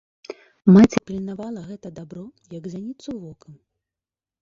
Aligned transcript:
Маці 0.77 1.01
пільнавала 1.09 1.61
гэта 1.69 1.87
дабро, 2.01 2.25
як 2.59 2.63
зяніцу 2.75 3.11
вока. 3.23 3.49